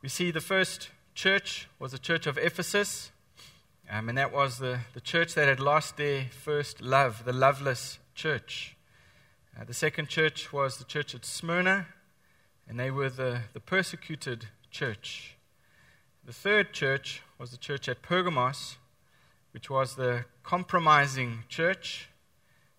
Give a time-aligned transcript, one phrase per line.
[0.03, 3.09] We see the first church was the church of Ephesus,
[3.89, 7.97] um, and that was the, the church that had lost their first love, the loveless
[8.13, 8.77] church.
[9.59, 11.87] Uh, the second church was the church at Smyrna,
[12.67, 15.35] and they were the, the persecuted church.
[16.25, 18.77] The third church was the church at Pergamos,
[19.51, 22.09] which was the compromising church.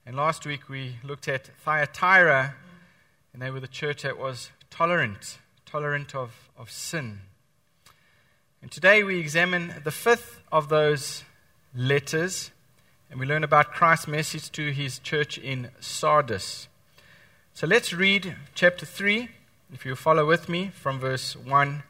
[0.07, 2.55] And last week we looked at Thyatira,
[3.33, 7.21] and they were the church that was tolerant, tolerant of, of sin.
[8.63, 11.25] And today we examine the fifth of those
[11.77, 12.51] letters,
[13.11, 16.69] and we learn about Christ's message to his church in Sardis.
[17.53, 19.29] So let's read chapter 3
[19.75, 21.83] if you follow with me from verse 1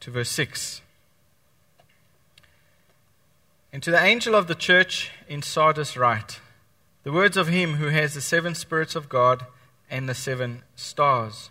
[0.00, 0.82] to verse 6.
[3.72, 6.40] And to the angel of the church in Sardis write
[7.04, 9.46] The words of him who has the seven spirits of God
[9.88, 11.50] and the seven stars.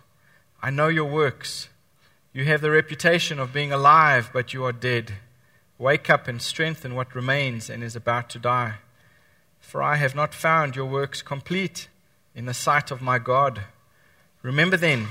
[0.62, 1.70] I know your works.
[2.34, 5.14] You have the reputation of being alive, but you are dead.
[5.78, 8.74] Wake up and strengthen what remains and is about to die.
[9.58, 11.88] For I have not found your works complete
[12.34, 13.62] in the sight of my God.
[14.42, 15.08] Remember then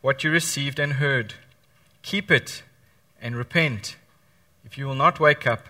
[0.00, 1.34] what you received and heard.
[2.02, 2.62] Keep it
[3.20, 3.96] and repent.
[4.64, 5.66] If you will not wake up,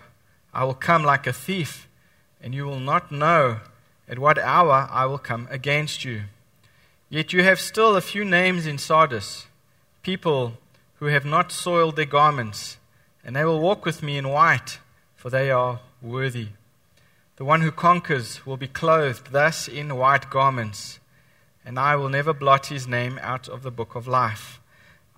[0.53, 1.87] I will come like a thief,
[2.41, 3.59] and you will not know
[4.07, 6.23] at what hour I will come against you.
[7.09, 9.47] Yet you have still a few names in Sardis,
[10.03, 10.53] people
[10.95, 12.77] who have not soiled their garments,
[13.23, 14.79] and they will walk with me in white,
[15.15, 16.49] for they are worthy.
[17.37, 20.99] The one who conquers will be clothed thus in white garments
[21.67, 24.61] and I will never blot his name out of the book of life.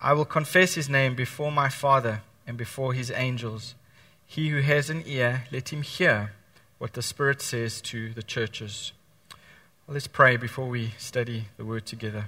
[0.01, 3.75] I will confess his name before my Father and before his angels.
[4.25, 6.33] He who has an ear, let him hear
[6.79, 8.93] what the Spirit says to the churches.
[9.85, 12.25] Well, let's pray before we study the word together.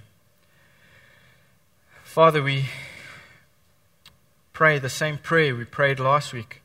[2.03, 2.65] Father, we
[4.53, 6.61] pray the same prayer we prayed last week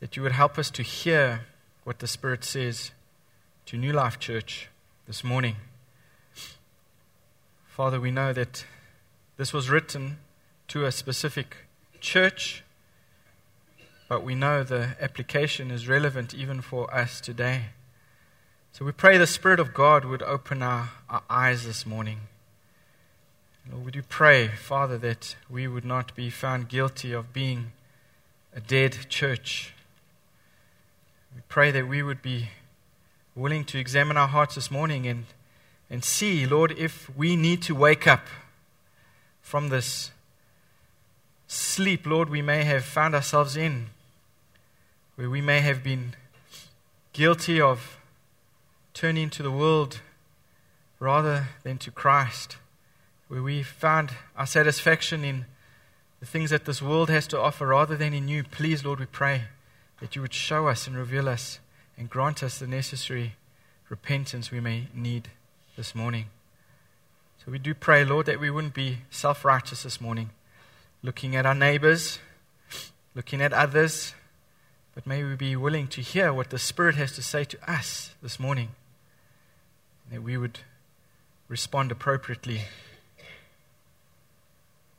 [0.00, 1.42] that you would help us to hear
[1.84, 2.92] what the Spirit says
[3.66, 4.70] to New Life Church
[5.06, 5.56] this morning.
[7.76, 8.64] Father, we know that
[9.36, 10.16] this was written
[10.68, 11.58] to a specific
[12.00, 12.64] church,
[14.08, 17.66] but we know the application is relevant even for us today.
[18.72, 22.20] So we pray the Spirit of God would open our, our eyes this morning.
[23.70, 27.72] Lord, we do pray, Father, that we would not be found guilty of being
[28.54, 29.74] a dead church.
[31.34, 32.48] We pray that we would be
[33.34, 35.26] willing to examine our hearts this morning and
[35.88, 38.26] and see, Lord, if we need to wake up
[39.40, 40.10] from this
[41.46, 43.86] sleep, Lord, we may have found ourselves in,
[45.14, 46.14] where we may have been
[47.12, 47.98] guilty of
[48.94, 50.00] turning to the world
[50.98, 52.56] rather than to Christ,
[53.28, 55.46] where we found our satisfaction in
[56.18, 58.42] the things that this world has to offer rather than in you.
[58.42, 59.42] Please, Lord, we pray
[60.00, 61.60] that you would show us and reveal us
[61.96, 63.36] and grant us the necessary
[63.88, 65.28] repentance we may need
[65.76, 66.26] this morning.
[67.44, 70.30] So we do pray, Lord, that we wouldn't be self righteous this morning,
[71.02, 72.18] looking at our neighbors,
[73.14, 74.14] looking at others,
[74.94, 78.10] but may we be willing to hear what the Spirit has to say to us
[78.22, 78.70] this morning,
[80.04, 80.60] and that we would
[81.48, 82.62] respond appropriately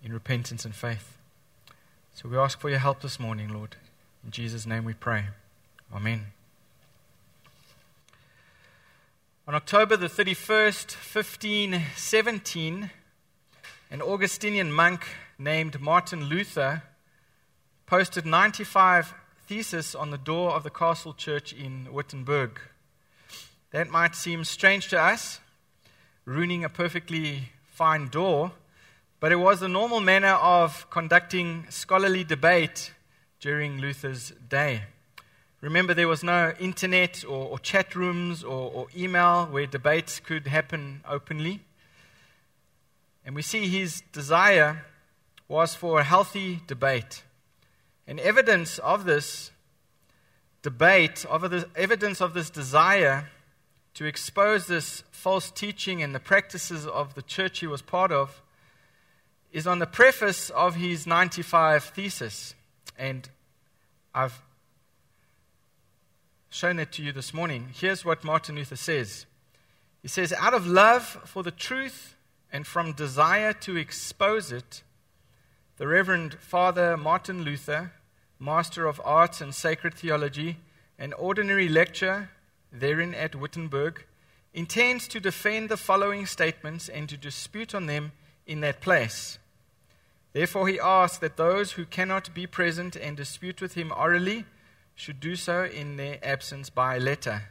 [0.03, 1.17] in repentance and faith.
[2.13, 3.75] So we ask for your help this morning, Lord.
[4.23, 5.25] In Jesus' name we pray.
[5.93, 6.36] Amen.
[9.47, 12.91] On October the 31st, 1517,
[13.89, 15.07] an Augustinian monk
[15.39, 16.83] named Martin Luther
[17.85, 19.13] posted 95
[19.45, 22.59] theses on the door of the castle church in Wittenberg.
[23.71, 25.39] That might seem strange to us,
[26.25, 28.51] ruining a perfectly fine door,
[29.21, 32.91] but it was the normal manner of conducting scholarly debate
[33.39, 34.83] during Luther's day.
[35.61, 40.47] Remember, there was no internet or, or chat rooms or, or email where debates could
[40.47, 41.61] happen openly.
[43.25, 44.85] And we see his desire
[45.47, 47.23] was for a healthy debate.
[48.05, 49.51] And evidence of this
[50.61, 53.29] debate, of the evidence of this desire
[53.95, 58.41] to expose this false teaching and the practices of the church he was part of,
[59.51, 62.53] is on the preface of his 95 thesis.
[62.97, 63.27] And
[64.13, 64.41] I've
[66.49, 67.69] shown it to you this morning.
[67.73, 69.25] Here's what Martin Luther says
[70.01, 72.15] He says, Out of love for the truth
[72.51, 74.83] and from desire to expose it,
[75.77, 77.91] the Reverend Father Martin Luther,
[78.39, 80.57] Master of Arts and Sacred Theology,
[80.97, 82.29] an ordinary lecturer
[82.71, 84.05] therein at Wittenberg,
[84.53, 88.11] intends to defend the following statements and to dispute on them
[88.45, 89.37] in that place.
[90.33, 94.45] Therefore, he asks that those who cannot be present and dispute with him orally
[94.97, 97.43] should do so in their absence by letter.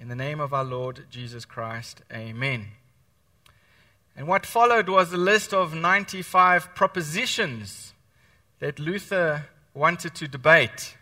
[0.00, 2.66] In the name of our Lord Jesus Christ, amen.
[4.16, 7.94] And what followed was a list of 95 propositions
[8.58, 10.96] that Luther wanted to debate.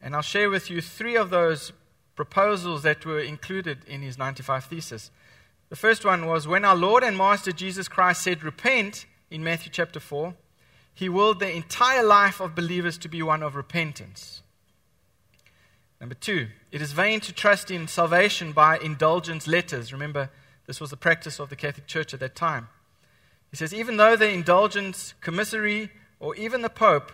[0.00, 1.72] And I'll share with you three of those
[2.16, 5.10] proposals that were included in his 95 thesis.
[5.68, 9.70] The first one was when our Lord and Master Jesus Christ said, Repent, in Matthew
[9.72, 10.34] chapter 4,
[10.94, 14.41] he willed the entire life of believers to be one of repentance.
[16.02, 19.92] Number two, it is vain to trust in salvation by indulgence letters.
[19.92, 20.30] Remember,
[20.66, 22.66] this was the practice of the Catholic Church at that time.
[23.52, 27.12] He says, even though the indulgence, commissary, or even the Pope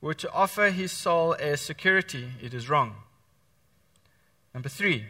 [0.00, 2.94] were to offer his soul as security, it is wrong.
[4.54, 5.04] Number three,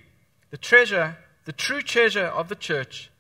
[0.51, 3.13] the treasure, the true treasure of the church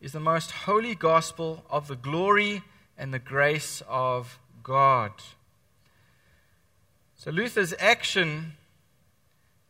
[0.00, 2.62] is the most holy gospel of the glory
[2.98, 5.12] and the grace of God.
[7.14, 8.54] So Luther's action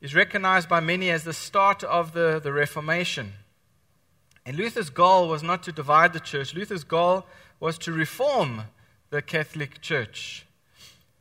[0.02, 3.34] is recognized by many as the start of the, the Reformation.
[4.44, 7.24] And Luther's goal was not to divide the church, Luther's goal
[7.60, 8.62] was to reform
[9.10, 10.44] the Catholic Church.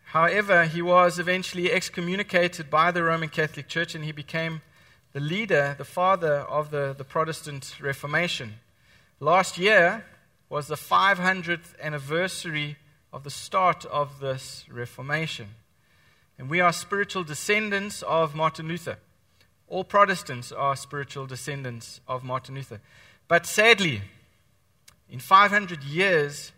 [0.05, 4.61] However, he was eventually excommunicated by the Roman Catholic Church and he became
[5.13, 8.55] the leader, the father of the, the Protestant Reformation.
[9.19, 10.05] Last year
[10.49, 12.77] was the 500th anniversary
[13.13, 15.49] of the start of this Reformation.
[16.41, 18.97] And we are spiritual descendants of Martin Luther.
[19.67, 22.81] All Protestants are spiritual descendants of Martin Luther.
[23.27, 24.01] But sadly,
[25.07, 26.51] in 500 years,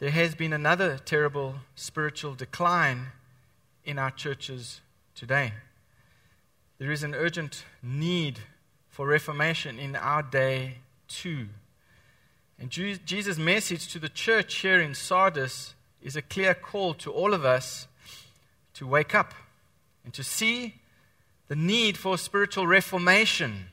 [0.00, 3.06] there has been another terrible spiritual decline
[3.86, 4.82] in our churches
[5.14, 5.54] today.
[6.76, 8.38] There is an urgent need
[8.90, 11.48] for reformation in our day, too.
[12.58, 17.32] And Jesus' message to the church here in Sardis is a clear call to all
[17.32, 17.87] of us
[18.78, 19.34] to wake up
[20.04, 20.76] and to see
[21.48, 23.66] the need for spiritual reformation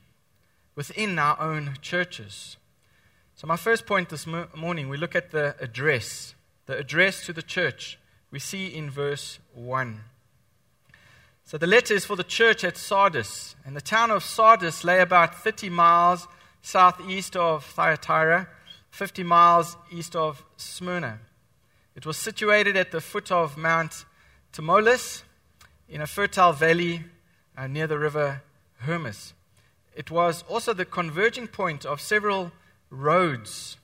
[0.75, 2.57] within our own churches.
[3.35, 6.33] So, my first point this morning, we look at the address,
[6.65, 7.99] the address to the church
[8.31, 10.01] we see in verse 1.
[11.43, 15.01] So, the letter is for the church at Sardis, and the town of Sardis lay
[15.01, 16.27] about 30 miles
[16.63, 18.47] southeast of Thyatira,
[18.89, 21.19] 50 miles east of Smyrna.
[21.95, 24.05] It was situated at the foot of Mount
[24.55, 25.23] Tmolus
[25.89, 27.03] in a fertile valley
[27.57, 28.41] uh, near the river
[28.77, 29.33] Hermus.
[29.93, 32.53] It was also the converging point of several
[32.89, 33.75] roads,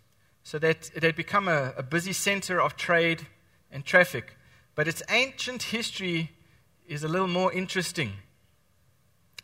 [0.43, 3.27] so that it had become a, a busy center of trade
[3.69, 4.37] and traffic.
[4.73, 6.31] But its ancient history
[6.87, 8.13] is a little more interesting.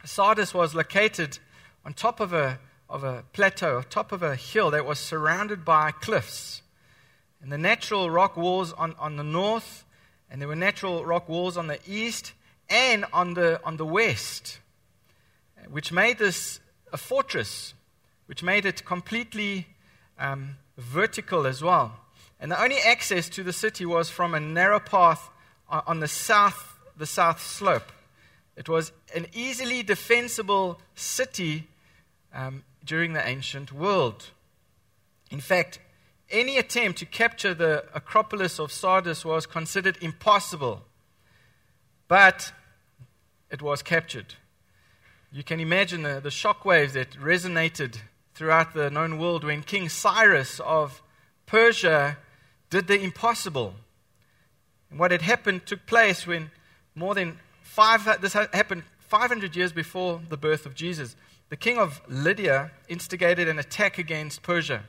[0.05, 1.39] Sardis was located
[1.84, 2.57] on top of a,
[2.89, 6.62] of a plateau, top of a hill that was surrounded by cliffs.
[7.41, 9.84] And the natural rock walls on, on the north
[10.29, 12.34] and there were natural rock walls on the east
[12.69, 14.60] and on the, on the west,
[15.69, 16.60] which made this
[16.91, 17.74] a fortress,
[18.25, 19.67] which made it completely
[20.19, 22.00] um, vertical as well.
[22.39, 25.29] And the only access to the city was from a narrow path
[25.69, 27.91] on the south, the south slope.
[28.55, 31.67] It was an easily defensible city
[32.34, 34.29] um, during the ancient world.
[35.29, 35.79] In fact,
[36.29, 40.84] any attempt to capture the Acropolis of Sardis was considered impossible,
[42.07, 42.51] but
[43.50, 44.36] it was captured.
[45.31, 47.98] You can imagine the, the shockwaves that resonated
[48.34, 51.01] throughout the known world when King Cyrus of
[51.46, 52.17] Persia
[52.69, 53.74] did the impossible.
[54.89, 56.51] And what had happened took place when
[56.96, 61.15] more than five, this happened 500 years before the birth of Jesus.
[61.50, 64.84] The king of Lydia instigated an attack against Persia.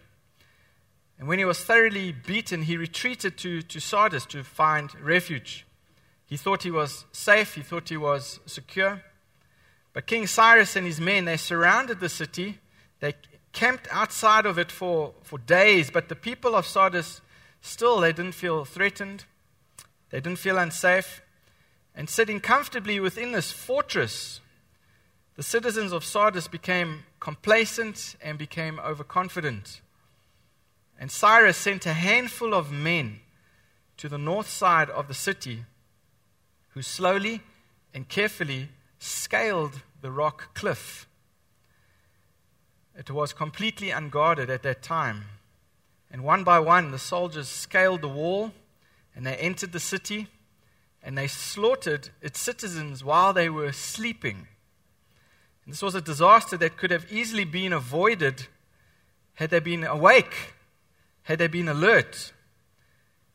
[1.19, 5.67] And when he was thoroughly beaten, he retreated to, to Sardis to find refuge.
[6.27, 9.03] He thought he was safe, he thought he was secure.
[9.93, 12.59] But King Cyrus and his men, they surrounded the city.
[13.01, 13.15] They
[13.53, 17.21] camped outside of it for, for days, but the people of Sardis
[17.61, 19.25] still they didn't feel threatened.
[20.11, 21.23] They didn't feel unsafe.
[21.95, 24.41] And sitting comfortably within this fortress,
[25.35, 29.81] the citizens of Sardis became complacent and became overconfident.
[30.99, 33.21] And Cyrus sent a handful of men
[33.99, 35.65] to the north side of the city
[36.71, 37.41] who slowly
[37.95, 41.07] and carefully scaled the rock cliff.
[42.97, 45.25] It was completely unguarded at that time.
[46.11, 48.53] And one by one, the soldiers scaled the wall
[49.15, 50.27] and they entered the city
[51.01, 54.49] and they slaughtered its citizens while they were sleeping.
[55.65, 58.47] And this was a disaster that could have easily been avoided
[59.35, 60.55] had they been awake
[61.29, 62.33] had they been alert.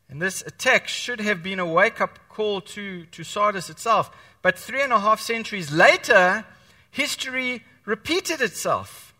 [0.08, 4.10] And this attack should have been a wake up call to, to Sardis itself.
[4.42, 6.44] But three and a half centuries later,
[6.90, 9.14] history repeated itself.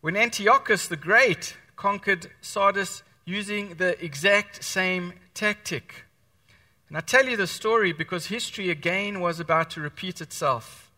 [0.00, 6.06] When Antiochus the Great conquered Sardis using the exact same tactic.
[6.88, 10.90] And I tell you the story because history again was about to repeat itself.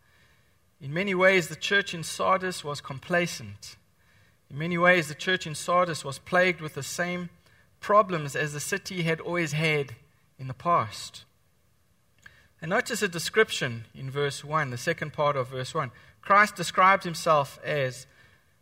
[0.79, 3.75] In many ways, the church in Sardis was complacent.
[4.49, 7.29] In many ways, the church in Sardis was plagued with the same
[7.79, 9.95] problems as the city had always had
[10.39, 11.25] in the past.
[12.61, 15.91] And notice a description in verse 1, the second part of verse 1.
[16.21, 18.07] Christ describes himself as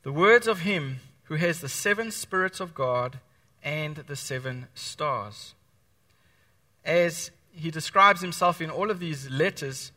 [0.04, 3.20] the words of him who has the seven spirits of God
[3.63, 5.56] and the seven stars.
[6.84, 9.92] As he describes himself in all of these letters,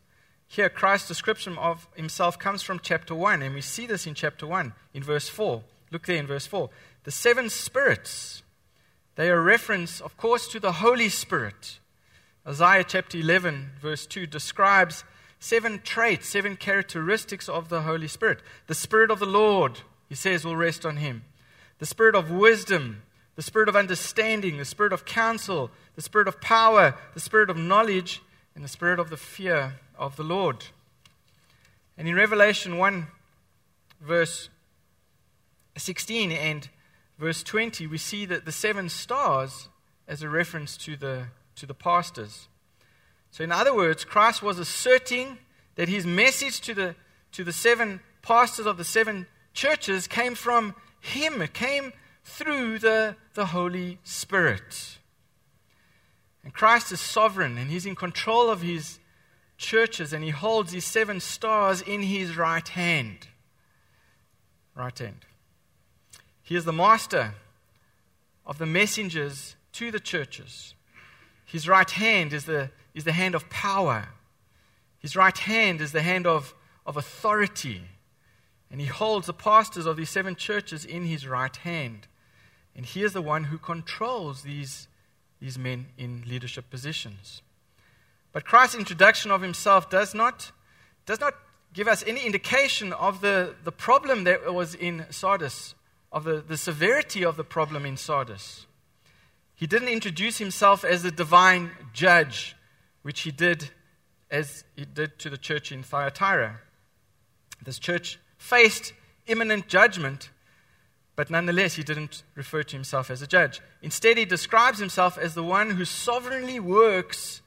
[0.47, 4.47] here Christ's description of himself comes from chapter 1, and we see this in chapter
[4.47, 5.61] 1 in verse 4.
[5.91, 6.69] Look there in verse 4.
[7.03, 8.43] The seven spirits,
[9.15, 11.79] they are reference, of course, to the Holy Spirit.
[12.47, 15.03] Isaiah chapter 11, verse 2, describes
[15.39, 18.41] seven traits, seven characteristics of the Holy Spirit.
[18.67, 21.23] The Spirit of the Lord, he says, will rest on him.
[21.79, 23.03] The Spirit of wisdom,
[23.35, 27.57] the Spirit of understanding, the Spirit of counsel, the Spirit of power, the Spirit of
[27.57, 28.21] knowledge,
[28.53, 30.65] and the Spirit of the fear of the Lord.
[31.97, 33.07] And in Revelation 1,
[34.01, 34.49] verse
[35.79, 36.69] 16 and
[37.17, 39.69] verse 20, we see that the seven stars
[40.07, 42.47] as a reference to the, to the pastors.
[43.31, 45.37] So, in other words, Christ was asserting
[45.75, 46.95] that his message to the,
[47.33, 51.93] to the seven pastors of the seven churches came from him, it came
[52.23, 54.97] through the, the Holy Spirit.
[56.43, 58.99] And Christ is sovereign and he's in control of his
[59.57, 63.27] churches and he holds these seven stars in his right hand.
[64.75, 65.25] Right hand.
[66.49, 67.35] He is the master
[68.43, 70.73] of the messengers to the churches.
[71.45, 74.07] His right hand is the, is the hand of power.
[74.97, 76.55] His right hand is the hand of,
[76.87, 77.83] of authority.
[78.71, 82.07] And he holds the pastors of these seven churches in his right hand.
[82.75, 84.87] And he is the one who controls these,
[85.39, 87.43] these men in leadership positions.
[88.31, 90.51] But Christ's introduction of himself does not,
[91.05, 91.35] does not
[91.75, 95.75] give us any indication of the, the problem that was in Sardis
[96.11, 98.65] of the, the severity of the problem in Sardis.
[99.55, 102.55] He didn't introduce himself as the divine judge,
[103.01, 103.69] which he did
[104.31, 106.61] as he did to the church in Thyatira.
[107.63, 108.93] This church faced
[109.27, 110.29] imminent judgment,
[111.15, 113.59] but nonetheless, he didn't refer to himself as a judge.
[113.81, 117.41] Instead, he describes himself as the one who sovereignly works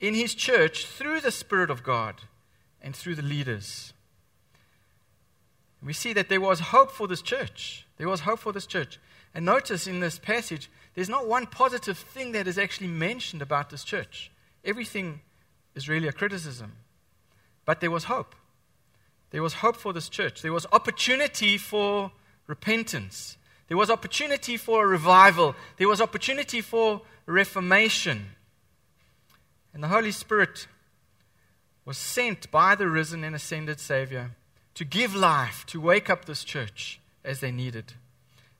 [0.00, 2.16] in his church through the Spirit of God
[2.82, 3.94] and through the leaders.
[5.82, 7.85] We see that there was hope for this church.
[7.96, 8.98] There was hope for this church.
[9.34, 13.70] And notice in this passage, there's not one positive thing that is actually mentioned about
[13.70, 14.30] this church.
[14.64, 15.20] Everything
[15.74, 16.72] is really a criticism.
[17.64, 18.34] But there was hope.
[19.30, 20.42] There was hope for this church.
[20.42, 22.12] There was opportunity for
[22.46, 23.36] repentance.
[23.68, 25.54] There was opportunity for a revival.
[25.76, 28.26] There was opportunity for reformation.
[29.74, 30.68] And the Holy Spirit
[31.84, 34.32] was sent by the risen and ascended Savior
[34.74, 37.92] to give life, to wake up this church as they needed.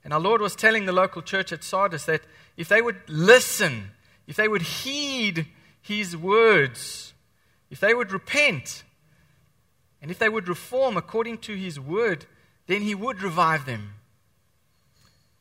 [0.04, 2.22] And our Lord was telling the local church at Sardis that
[2.56, 3.90] if they would listen,
[4.26, 5.46] if they would heed
[5.80, 7.14] his words,
[7.70, 8.84] if they would repent,
[10.02, 12.26] and if they would reform according to his word,
[12.66, 13.94] then he would revive them.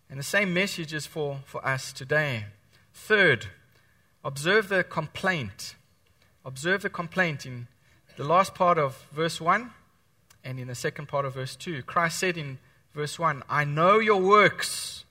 [0.10, 2.46] And the same message is for, for us today.
[2.94, 3.48] Third,
[4.24, 5.75] observe the complaint.
[6.44, 7.67] Observe the complaint in
[8.17, 9.72] the last part of verse 1
[10.44, 11.84] and in the second part of verse 2.
[11.84, 12.60] Christ said in
[12.95, 15.03] verse 1 I know your works.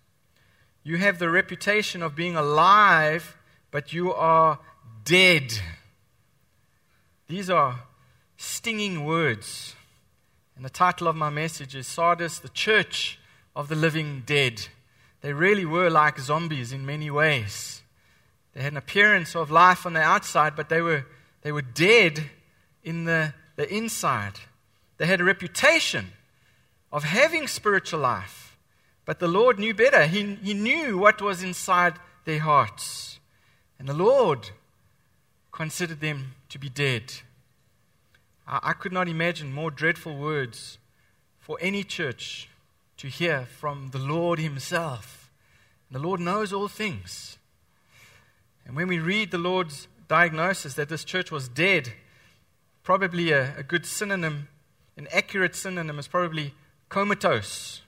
[0.83, 3.37] You have the reputation of being alive,
[3.71, 4.59] but you are
[5.05, 5.53] dead.
[7.29, 7.81] These are
[8.37, 9.75] stinging words.
[10.57, 13.19] And the title of my message is Sardis, the Church
[13.57, 14.69] of the Living Dead.
[15.21, 17.83] They really were like zombies in many ways.
[18.53, 21.07] They had an appearance of life on the outside, but they were,
[21.43, 22.31] they were dead
[22.83, 24.35] in the, the inside.
[24.99, 26.13] They had a reputation
[26.95, 28.57] of having spiritual life,
[29.05, 30.07] but the Lord knew better.
[30.07, 33.19] He, he knew what was inside their hearts.
[33.81, 34.51] And the Lord
[35.51, 37.13] considered them to be dead.
[38.47, 40.79] I, I could not imagine more dreadful words
[41.41, 42.49] for any church
[42.99, 45.33] to hear from the Lord Himself.
[45.91, 47.39] The Lord knows all things.
[48.65, 51.93] And when we read the Lord's diagnosis that this church was dead,
[52.85, 54.47] probably a, a good synonym,
[54.97, 56.55] an accurate synonym is probably
[56.89, 57.83] comatose.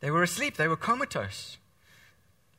[0.00, 1.58] They were asleep, they were comatose.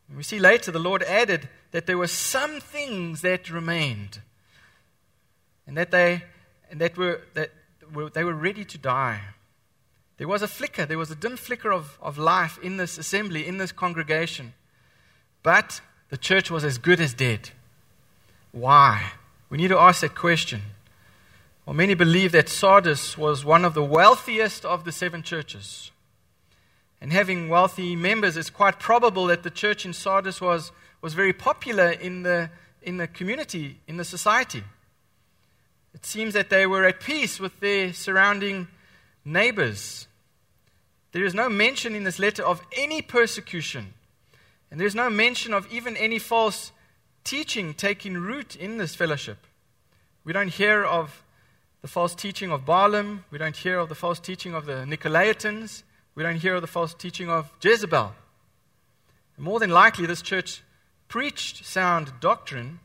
[0.08, 4.22] And we see later the Lord added that there were some things that remained,
[5.68, 6.24] and that they,
[6.70, 7.52] and that were, that
[7.94, 9.22] were, they were ready to die.
[10.18, 13.48] There was a flicker, there was a dim flicker of, of life in this assembly,
[13.48, 14.54] in this congregation.
[15.44, 15.80] But
[16.10, 17.52] the church was as good as dead.
[18.52, 19.14] Why?
[19.50, 20.62] We need to ask that question.
[21.70, 25.92] Well, many believe that Sardis was one of the wealthiest of the seven churches.
[27.00, 31.32] And having wealthy members, it's quite probable that the church in Sardis was, was very
[31.32, 32.50] popular in the,
[32.82, 34.64] in the community, in the society.
[35.94, 38.68] It seems that they were at peace with their surrounding
[39.24, 40.08] neighbors.
[41.12, 43.94] There is no mention in this letter of any persecution.
[44.72, 46.72] And there's no mention of even any false
[47.24, 49.46] teaching taking root in this fellowship.
[50.24, 51.24] We don't hear of
[51.82, 53.26] the false teaching of Balaam.
[53.32, 55.84] We don't hear of the false teaching of the Nicolaitans.
[56.16, 58.14] We don't hear of the false teaching of Jezebel.
[59.38, 60.64] More than likely, this church
[61.08, 62.80] preached sound doctrine,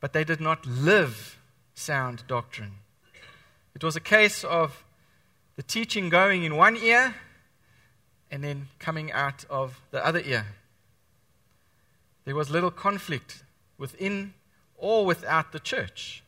[0.00, 1.38] but they did not live
[1.74, 2.72] sound doctrine.
[3.74, 4.82] It was a case of
[5.56, 7.14] the teaching going in one ear
[8.30, 10.46] and then coming out of the other ear.
[12.24, 13.44] There was little conflict
[13.76, 14.32] within
[14.76, 16.23] or without the church.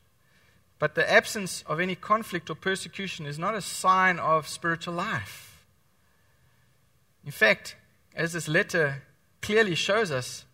[0.78, 5.64] But the absence of any conflict or persecution is not a sign of spiritual life.
[7.24, 7.76] In fact,
[8.14, 9.02] as this letter
[9.40, 10.44] clearly shows us,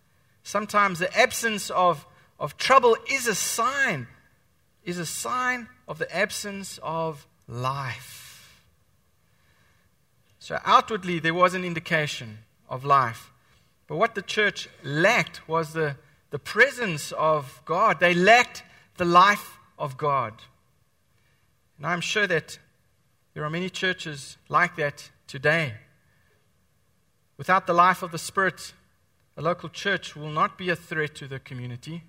[0.43, 2.07] sometimes the absence of,
[2.39, 4.07] of trouble is a sign,
[4.85, 8.63] is a sign of the absence of life.
[10.39, 13.31] So outwardly, there was an indication of life.
[13.87, 15.97] But what the church lacked was the,
[16.31, 18.01] the presence of God.
[18.01, 18.63] They lacked
[18.97, 20.35] the life of God.
[21.77, 22.59] And I'm sure that
[23.35, 25.75] there are many churches like that today.
[27.37, 28.73] Without the life of the Spirit,
[29.37, 32.05] a local church will not be a threat to the community.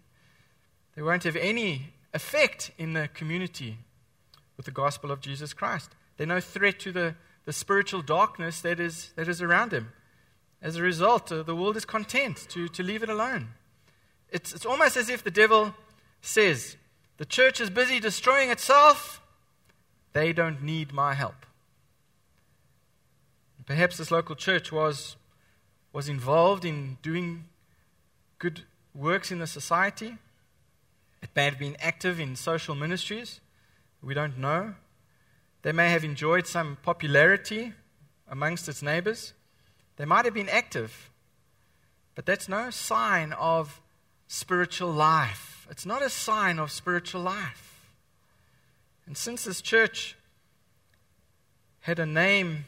[0.96, 3.78] They won't have any effect in the community
[4.58, 5.92] with the gospel of Jesus Christ.
[6.18, 9.92] They're no threat to the the spiritual darkness that is, that is around them.
[10.62, 13.50] As a result, uh, the world is content to, to leave it alone.
[14.30, 15.76] It's, it's almost as if the devil
[16.22, 16.78] says,
[17.24, 19.22] The church is busy destroying itself,
[20.12, 21.46] they don't need my help.
[23.66, 25.16] Perhaps this local church was,
[25.94, 27.46] was involved in doing
[28.40, 30.18] good works in the society.
[31.22, 33.40] It may have been active in social ministries.
[34.02, 34.76] We don't know.
[35.62, 37.72] They may have enjoyed some popularity
[38.28, 39.32] amongst its neighbors.
[39.96, 41.10] They might have been active,
[42.16, 43.80] but that's no sign of
[44.28, 45.53] spiritual life.
[45.74, 47.90] It's not a sign of spiritual life.
[49.08, 50.16] And since this church
[51.80, 52.66] had a name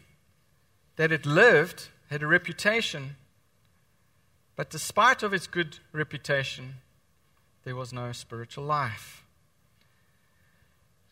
[0.96, 3.16] that it lived, had a reputation,
[4.56, 6.78] but despite of its good reputation,
[7.64, 9.24] there was no spiritual life.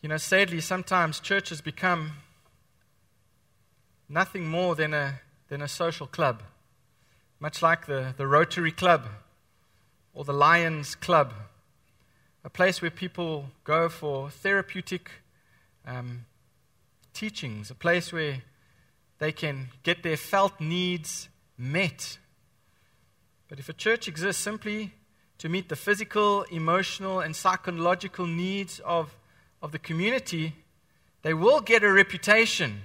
[0.02, 2.14] You know, sadly, sometimes churches become
[4.08, 6.42] nothing more than a, than a social club,
[7.38, 9.06] much like the, the Rotary Club
[10.12, 11.32] or the Lions Club,
[12.44, 15.10] a place where people go for therapeutic
[15.86, 16.26] um,
[17.12, 18.42] teachings, a place where
[19.18, 22.18] they can get their felt needs met.
[23.48, 24.92] But if a church exists simply
[25.38, 29.16] to meet the physical, emotional, and psychological needs of
[29.64, 30.54] of the community,
[31.22, 32.82] they will get a reputation.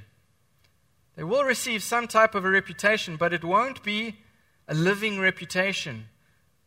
[1.18, 4.16] They will receive some type of a reputation, but it won't be
[4.66, 6.06] a living reputation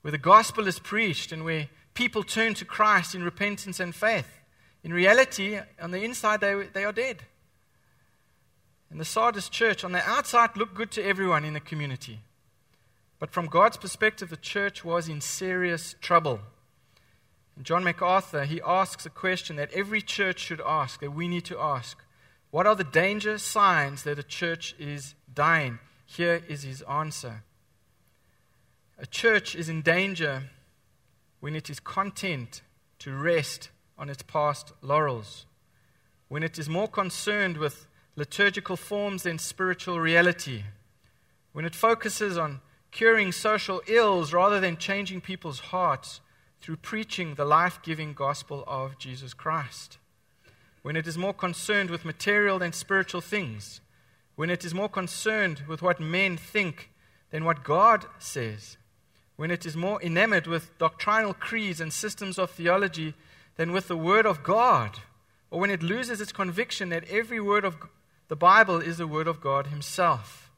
[0.02, 4.38] where the gospel is preached and where people turn to Christ in repentance and faith.
[4.84, 7.22] In reality, on the inside, they, they are dead.
[8.90, 12.20] And the Sardis church, on the outside, looked good to everyone in the community.
[13.18, 16.40] But from God's perspective, the church was in serious trouble.
[17.56, 21.44] And John MacArthur, he asks a question that every church should ask, that we need
[21.46, 22.02] to ask.
[22.50, 25.78] What are the danger signs that a church is dying?
[26.04, 27.44] Here is his answer.
[28.98, 30.50] A church is in danger
[31.42, 32.62] when it is content
[33.00, 35.44] to rest on its past laurels,
[36.28, 40.62] when it is more concerned with liturgical forms than spiritual reality,
[41.52, 42.60] when it focuses on
[42.92, 46.20] curing social ills rather than changing people's hearts
[46.60, 49.98] through preaching the life giving gospel of Jesus Christ,
[50.82, 53.80] when it is more concerned with material than spiritual things,
[54.36, 56.92] when it is more concerned with what men think
[57.32, 58.76] than what God says,
[59.42, 63.12] when it is more enamored with doctrinal creeds and systems of theology
[63.56, 65.00] than with the Word of God,
[65.50, 67.76] or when it loses its conviction that every word of
[68.28, 70.48] the Bible is the Word of God Himself,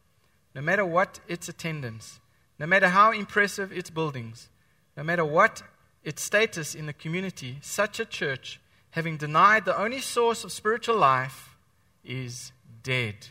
[0.55, 2.21] no matter what its attendance,
[2.59, 4.51] no matter how impressive its buildings,
[4.99, 5.63] no matter what
[6.03, 10.99] its status in the community, such a church, having denied the only source of spiritual
[10.99, 11.57] life,
[12.05, 13.29] is dead.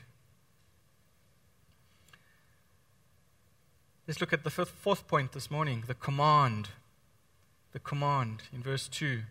[4.06, 6.70] Let's look at the fifth, fourth point this morning the command.
[7.72, 9.22] The command in verse 2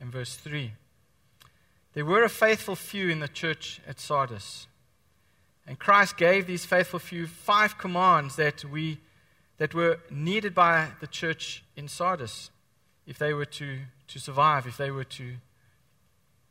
[0.00, 0.72] and verse 3.
[1.94, 4.66] There were a faithful few in the church at Sardis.
[5.66, 9.00] And Christ gave these faithful few five commands that, we,
[9.58, 12.50] that were needed by the church in Sardis
[13.06, 15.34] if they were to, to survive, if they were to,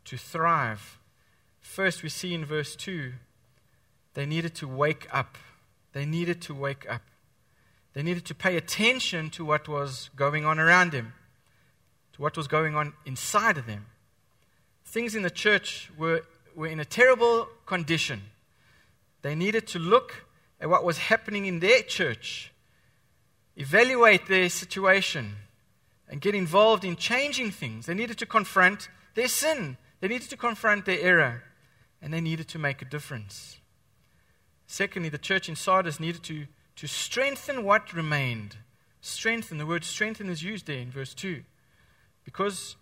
[0.05, 0.99] to thrive.
[1.61, 3.13] First, we see in verse 2
[4.13, 5.37] they needed to wake up.
[5.93, 7.01] They needed to wake up.
[7.93, 11.13] They needed to pay attention to what was going on around them,
[12.13, 13.87] to what was going on inside of them.
[14.85, 16.23] Things in the church were,
[16.55, 18.21] were in a terrible condition.
[19.21, 20.25] They needed to look
[20.59, 22.51] at what was happening in their church,
[23.55, 25.35] evaluate their situation,
[26.07, 27.85] and get involved in changing things.
[27.85, 31.43] They needed to confront their sin, they needed to confront their error,
[32.01, 33.57] and they needed to make a difference.
[34.65, 38.57] Secondly, the church in Sardis needed to to strengthen what remained.
[39.01, 41.43] Strengthen, the word strengthen is used there in verse 2.
[42.23, 42.75] Because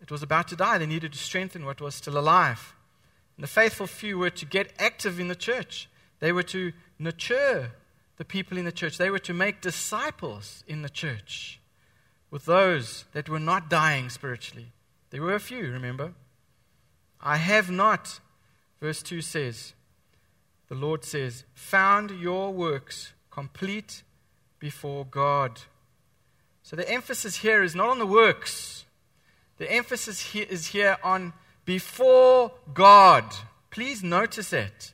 [0.00, 2.74] it was about to die, they needed to strengthen what was still alive.
[3.36, 5.88] And the faithful few were to get active in the church,
[6.20, 7.72] they were to nurture
[8.16, 11.60] the people in the church, they were to make disciples in the church
[12.30, 14.72] with those that were not dying spiritually.
[15.10, 16.14] There were a few, remember?
[17.20, 18.20] I have not,
[18.80, 19.74] verse 2 says,
[20.68, 24.02] the Lord says, found your works complete
[24.58, 25.60] before God.
[26.62, 28.84] So the emphasis here is not on the works,
[29.58, 31.32] the emphasis here is here on
[31.64, 33.24] before God.
[33.70, 34.92] Please notice it.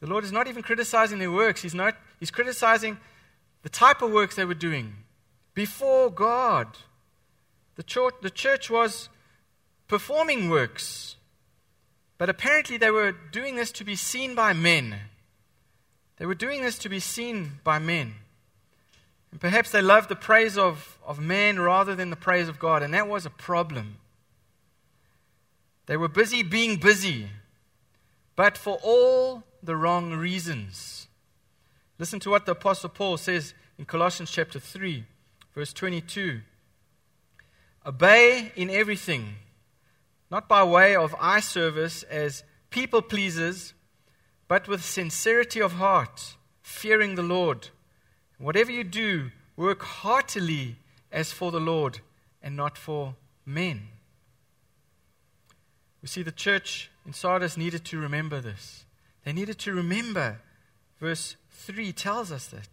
[0.00, 2.98] The Lord is not even criticizing their works, He's, not, he's criticizing
[3.62, 4.94] the type of works they were doing
[5.54, 6.68] before God.
[7.76, 9.08] The church, the church was
[9.88, 11.16] performing works,
[12.18, 14.96] but apparently they were doing this to be seen by men.
[16.24, 18.14] They were doing this to be seen by men.
[19.30, 22.82] And perhaps they loved the praise of, of man rather than the praise of God,
[22.82, 23.98] and that was a problem.
[25.84, 27.28] They were busy being busy,
[28.36, 31.08] but for all the wrong reasons.
[31.98, 35.04] Listen to what the Apostle Paul says in Colossians chapter 3,
[35.54, 36.40] verse 22.
[37.84, 39.34] Obey in everything,
[40.30, 43.74] not by way of eye service as people pleasers
[44.48, 47.68] but with sincerity of heart, fearing the Lord.
[48.38, 50.76] Whatever you do, work heartily
[51.12, 52.00] as for the Lord
[52.42, 53.14] and not for
[53.46, 53.88] men.
[56.02, 58.84] We see the church in Sardis needed to remember this.
[59.24, 60.40] They needed to remember,
[61.00, 62.68] verse 3 tells us that,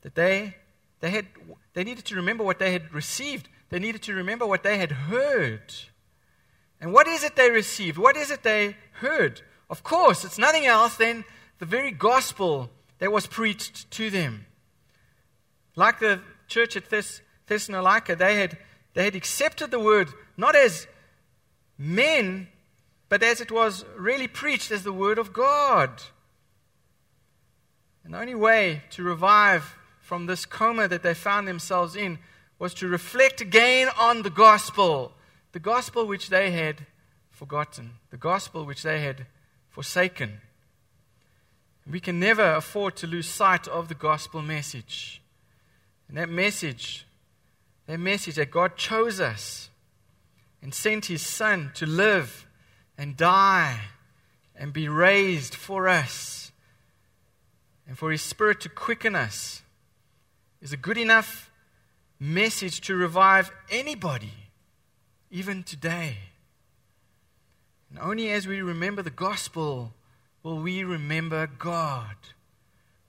[0.00, 0.56] that they,
[1.00, 1.26] they, had,
[1.74, 3.48] they needed to remember what they had received.
[3.68, 5.74] They needed to remember what they had heard.
[6.80, 7.98] And what is it they received?
[7.98, 9.42] What is it they heard?
[9.70, 11.24] Of course, it's nothing else than
[11.58, 14.46] the very gospel that was preached to them.
[15.76, 18.58] Like the church at Thess- Thessalonica, they had,
[18.94, 20.86] they had accepted the word not as
[21.76, 22.48] men,
[23.08, 26.02] but as it was really preached as the word of God.
[28.04, 32.18] And the only way to revive from this coma that they found themselves in
[32.58, 35.12] was to reflect again on the gospel,
[35.52, 36.86] the gospel which they had
[37.30, 39.26] forgotten, the gospel which they had
[39.78, 40.40] forsaken.
[41.88, 45.22] We can never afford to lose sight of the gospel message.
[46.08, 47.06] And that message,
[47.86, 49.70] that message that God chose us
[50.60, 52.48] and sent his son to live
[52.98, 53.78] and die
[54.56, 56.50] and be raised for us
[57.86, 59.62] and for his spirit to quicken us
[60.60, 61.52] is a good enough
[62.18, 64.32] message to revive anybody,
[65.30, 66.16] even today.
[67.90, 69.92] And only as we remember the gospel
[70.42, 72.16] will we remember God.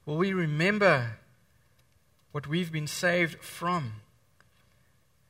[0.05, 1.17] Will we remember
[2.31, 3.93] what we've been saved from?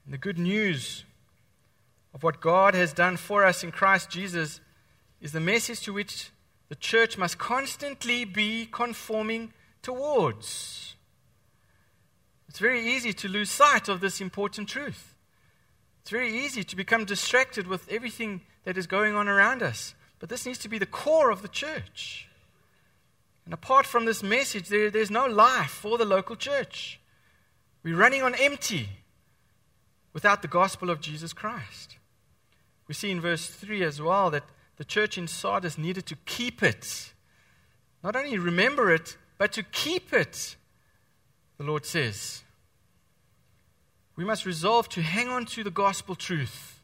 [0.06, 1.04] And the good news
[2.14, 4.60] of what God has done for us in Christ Jesus
[5.22, 6.32] is the message to which
[6.70, 10.96] the church must constantly be conforming towards.
[12.48, 15.16] It's very easy to lose sight of this important truth.
[16.02, 19.96] It's very easy to become distracted with everything that is going on around us.
[20.20, 22.28] But this needs to be the core of the church.
[23.46, 27.00] And apart from this message, there, there's no life for the local church.
[27.84, 28.90] We're running on empty
[30.14, 31.98] without the gospel of Jesus Christ.
[32.88, 34.44] We see in verse 3 as well that
[34.78, 37.14] the church in Sardis needed to keep it.
[38.04, 40.56] Not only remember it, but to keep it,
[41.58, 42.44] the Lord says.
[44.20, 46.82] We must resolve to hang on to the gospel truth.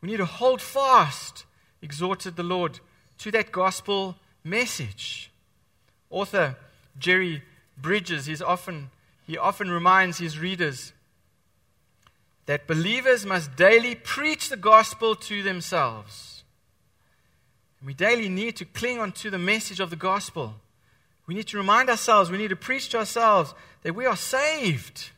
[0.00, 1.44] We need to hold fast,
[1.82, 2.80] exhorted the Lord,
[3.18, 5.30] to that gospel message.
[6.08, 6.56] Author
[6.98, 7.42] Jerry
[7.76, 8.88] Bridges, he's often,
[9.26, 10.94] he often reminds his readers
[12.46, 16.44] that believers must daily preach the gospel to themselves.
[17.84, 20.54] We daily need to cling onto the message of the gospel.
[21.26, 25.10] We need to remind ourselves, we need to preach to ourselves that we are saved,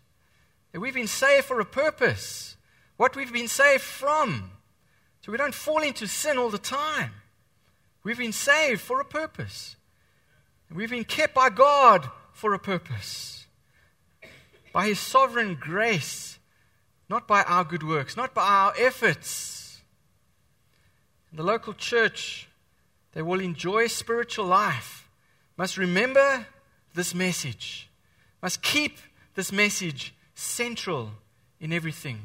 [0.72, 2.56] that we've been saved for a purpose,
[2.96, 4.50] what we've been saved from.
[5.22, 7.12] So we don't fall into sin all the time.
[8.02, 9.76] We've been saved for a purpose.
[10.72, 13.46] We've been kept by God for a purpose.
[14.72, 16.38] By His sovereign grace
[17.10, 19.80] not by our good works, not by our efforts.
[21.32, 22.48] The local church
[23.12, 25.08] that will enjoy spiritual life
[25.56, 26.46] must remember
[26.94, 27.90] this message,
[28.40, 28.98] must keep
[29.34, 31.12] this message central
[31.60, 32.20] in everything.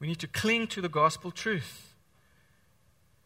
[0.00, 1.94] We need to cling to the gospel truth.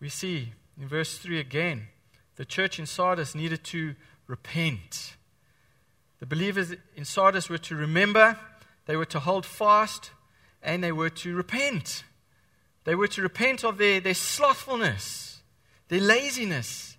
[0.00, 1.88] We see in verse 3 again,
[2.36, 5.16] the church in Sardis needed to repent.
[6.20, 8.38] The believers in Sardis were to remember
[8.86, 10.10] they were to hold fast
[10.62, 12.04] and they were to repent.
[12.84, 15.40] They were to repent of their, their slothfulness,
[15.88, 16.96] their laziness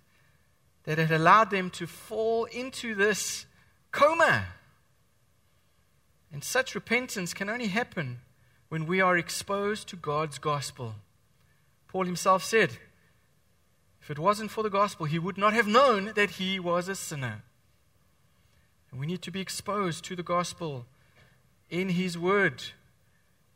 [0.84, 3.46] that had allowed them to fall into this
[3.92, 4.46] coma.
[6.32, 8.20] And such repentance can only happen
[8.70, 10.96] when we are exposed to God's gospel.
[11.88, 12.72] Paul himself said,
[14.02, 16.96] if it wasn't for the gospel, he would not have known that he was a
[16.96, 17.44] sinner.
[18.92, 20.86] And we need to be exposed to the gospel
[21.70, 22.64] in His Word.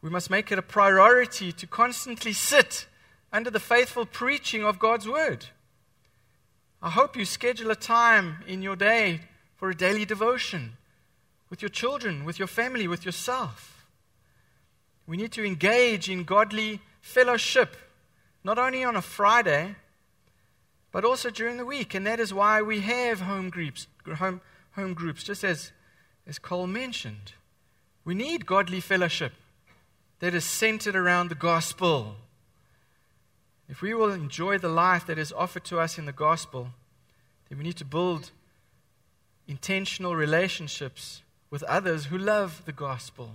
[0.02, 2.88] We must make it a priority to constantly sit
[3.32, 5.48] under the faithful preaching of God's Word.
[6.82, 9.22] I hope you schedule a time in your day
[9.56, 10.74] for a daily devotion
[11.54, 13.86] with your children, with your family, with yourself.
[15.06, 17.76] We need to engage in godly fellowship,
[18.44, 19.76] not only on a Friday,
[20.92, 21.94] but also during the week.
[21.94, 23.86] And that is why we have home groups,
[24.16, 25.72] home, home groups just as,
[26.26, 27.34] as Cole mentioned.
[28.04, 29.34] We need godly fellowship
[30.22, 32.16] that is centered around the gospel.
[33.70, 36.70] If we will enjoy the life that is offered to us in the gospel,
[37.48, 38.32] then we need to build
[39.48, 41.22] intentional relationships
[41.54, 43.30] with others who love the gospel.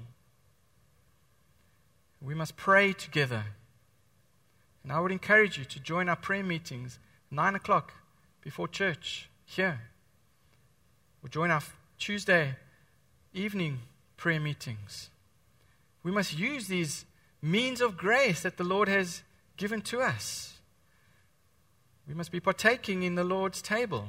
[2.21, 3.45] We must pray together.
[4.83, 6.99] And I would encourage you to join our prayer meetings,
[7.31, 7.93] 9 o'clock
[8.41, 9.83] before church here.
[11.23, 11.63] Or join our
[11.97, 12.57] Tuesday
[13.35, 13.83] evening
[14.17, 15.11] prayer meetings.
[16.03, 17.05] We must use these
[17.41, 19.23] means of grace that the Lord has
[19.57, 20.55] given to us.
[22.09, 24.09] We must be partaking in the Lord's table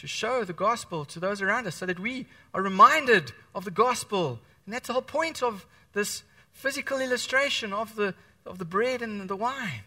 [0.00, 3.70] to show the gospel to those around us so that we are reminded of the
[3.70, 4.40] gospel.
[4.64, 8.14] And that's the whole point of this physical illustration of the,
[8.46, 9.82] of the bread and the wine.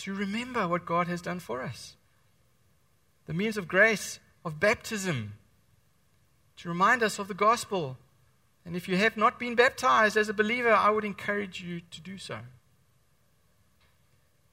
[0.00, 1.96] To remember what God has done for us.
[3.24, 5.32] The means of grace of baptism
[6.58, 7.96] to remind us of the gospel.
[8.66, 12.00] And if you have not been baptized as a believer, I would encourage you to
[12.02, 12.40] do so.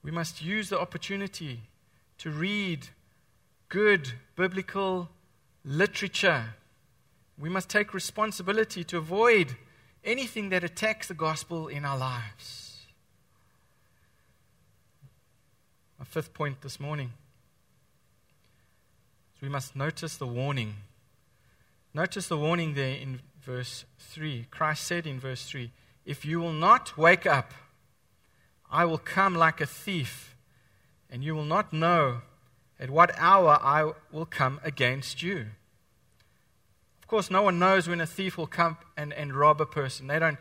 [0.02, 1.60] We must use the opportunity
[2.18, 2.88] to read
[3.70, 5.08] good biblical
[5.64, 6.54] literature.
[7.38, 9.56] We must take responsibility to avoid
[10.04, 12.82] anything that attacks the gospel in our lives.
[15.98, 17.12] My fifth point this morning
[19.34, 20.74] So we must notice the warning.
[21.94, 24.46] Notice the warning there in verse 3.
[24.50, 25.70] Christ said in verse 3
[26.04, 27.52] If you will not wake up,
[28.70, 30.34] I will come like a thief,
[31.08, 32.22] and you will not know
[32.80, 35.46] at what hour I will come against you.
[37.02, 40.06] Of course, no one knows when a thief will come and, and rob a person.
[40.06, 40.38] They don't,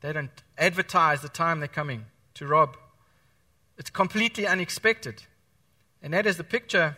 [0.00, 2.76] they don't advertise the time they're coming to rob.
[3.76, 5.24] It's completely unexpected.
[6.02, 6.96] And that is the picture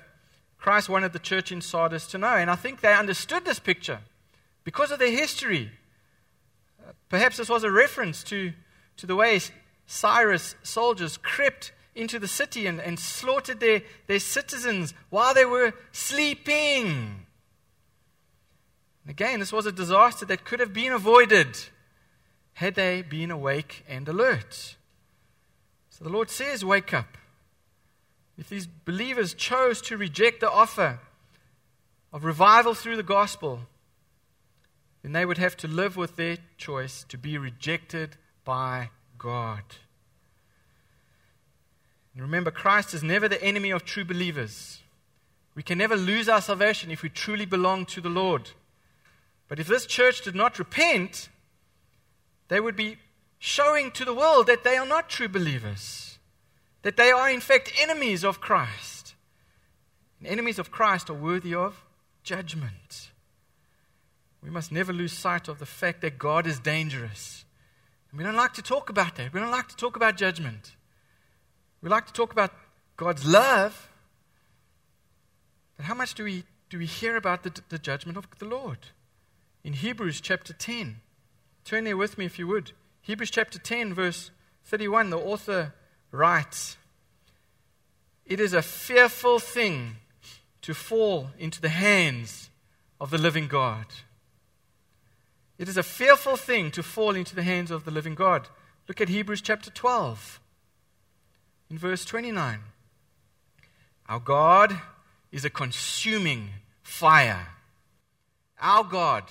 [0.58, 2.34] Christ wanted the church in Sardis to know.
[2.34, 4.00] And I think they understood this picture
[4.64, 5.70] because of their history.
[6.86, 8.52] Uh, perhaps this was a reference to,
[8.98, 9.40] to the way
[9.86, 15.74] Cyrus soldiers crept into the city and, and slaughtered their, their citizens while they were
[15.92, 17.26] sleeping.
[19.04, 21.56] And again, this was a disaster that could have been avoided
[22.54, 24.76] had they been awake and alert.
[25.90, 27.18] So the Lord says, Wake up.
[28.36, 30.98] If these believers chose to reject the offer
[32.12, 33.60] of revival through the gospel,
[35.02, 39.62] then they would have to live with their choice to be rejected by God.
[42.14, 44.80] And remember, Christ is never the enemy of true believers.
[45.54, 48.50] We can never lose our salvation if we truly belong to the Lord.
[49.48, 51.28] But if this church did not repent,
[52.48, 52.98] they would be
[53.38, 56.18] showing to the world that they are not true believers,
[56.82, 59.14] that they are, in fact, enemies of Christ.
[60.18, 61.84] And enemies of Christ are worthy of
[62.22, 63.10] judgment.
[64.42, 67.44] We must never lose sight of the fact that God is dangerous.
[68.10, 69.32] And we don't like to talk about that.
[69.32, 70.76] We don't like to talk about judgment.
[71.84, 72.50] We like to talk about
[72.96, 73.90] God's love.
[75.76, 78.78] But how much do we, do we hear about the, the judgment of the Lord?
[79.62, 81.02] In Hebrews chapter 10.
[81.66, 82.72] Turn there with me if you would.
[83.02, 84.30] Hebrews chapter 10, verse
[84.64, 85.74] 31, the author
[86.10, 86.78] writes
[88.24, 89.96] It is a fearful thing
[90.62, 92.48] to fall into the hands
[92.98, 93.84] of the living God.
[95.58, 98.48] It is a fearful thing to fall into the hands of the living God.
[98.88, 100.40] Look at Hebrews chapter 12,
[101.70, 102.60] in verse 29.
[104.08, 104.78] Our God
[105.32, 106.50] is a consuming
[106.82, 107.48] fire.
[108.60, 109.24] Our God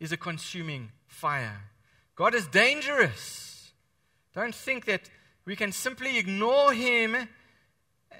[0.00, 1.62] is a consuming fire.
[2.14, 3.72] God is dangerous.
[4.34, 5.10] Don't think that
[5.44, 7.16] we can simply ignore Him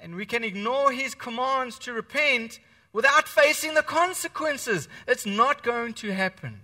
[0.01, 2.59] and we can ignore His commands to repent
[2.91, 4.87] without facing the consequences.
[5.07, 6.61] It's not going to happen.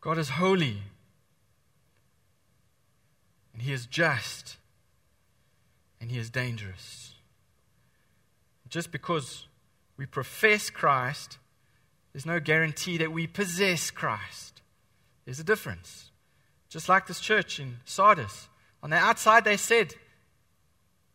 [0.00, 0.78] God is holy.
[3.52, 4.56] And He is just.
[6.00, 7.14] And He is dangerous.
[8.68, 9.46] Just because
[9.96, 11.38] we profess Christ,
[12.12, 14.62] there's no guarantee that we possess Christ.
[15.24, 16.10] There's a difference.
[16.68, 18.48] Just like this church in Sardis.
[18.82, 19.94] On the outside, they said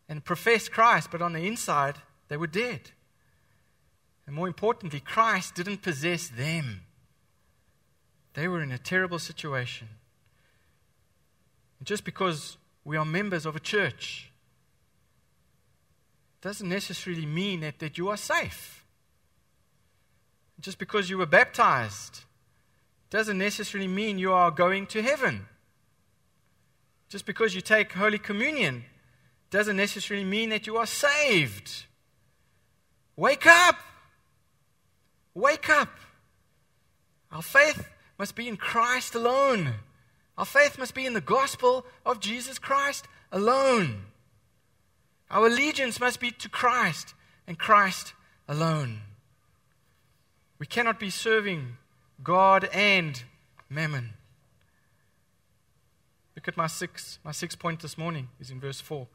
[0.08, 1.96] and professed Christ, but on the inside,
[2.28, 2.92] they were dead.
[4.26, 6.82] And more importantly, Christ didn't possess them.
[8.34, 9.88] They were in a terrible situation.
[11.78, 14.30] And just because we are members of a church
[16.46, 18.84] doesn't necessarily mean that, that you are safe.
[20.60, 22.20] Just because you were baptized
[23.10, 25.46] doesn't necessarily mean you are going to heaven.
[27.08, 28.84] Just because you take Holy Communion
[29.50, 31.86] doesn't necessarily mean that you are saved.
[33.16, 33.80] Wake up!
[35.34, 35.98] Wake up!
[37.32, 37.88] Our faith
[38.20, 39.74] must be in Christ alone.
[40.38, 44.04] Our faith must be in the gospel of Jesus Christ alone.
[45.30, 47.14] Our allegiance must be to Christ
[47.46, 48.14] and Christ
[48.48, 49.00] alone.
[50.58, 51.76] We cannot be serving
[52.22, 53.22] God and
[53.68, 54.14] mammon.
[56.34, 59.06] Look at my six, my sixth point this morning is in verse 4.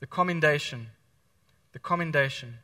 [0.00, 0.88] The commendation.
[1.72, 2.58] The commendation.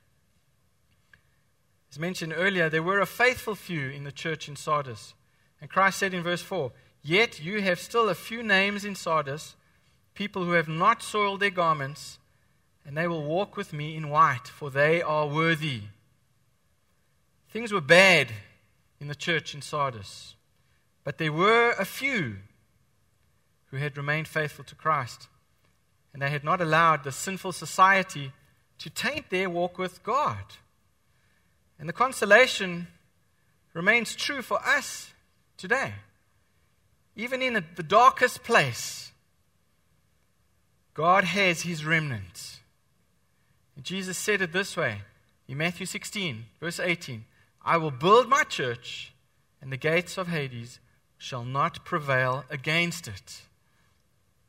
[1.91, 5.15] As mentioned earlier, there were a faithful few in the church in Sardis.
[5.61, 6.71] And Christ said in verse 4
[7.03, 9.57] Yet you have still a few names in Sardis,
[10.15, 12.19] people who have not soiled their garments,
[12.87, 15.83] and they will walk with me in white, for they are worthy.
[17.51, 18.29] Things were bad
[19.01, 20.35] in the church in Sardis,
[21.05, 22.37] but there were a few
[23.67, 25.29] who had remained faithful to Christ,
[26.13, 28.33] and they had not allowed the sinful society
[28.79, 30.45] to taint their walk with God.
[31.79, 32.89] And the consolation
[33.75, 35.13] remains true for us
[35.57, 35.95] today.
[37.17, 39.13] Even in the darkest place,
[40.95, 42.60] God has his remnant.
[43.83, 45.03] Jesus said it this way
[45.49, 47.25] in Matthew 16, verse 18
[47.65, 49.13] I will build my church,
[49.61, 50.81] and the gates of Hades
[51.19, 53.43] shall not prevail against it.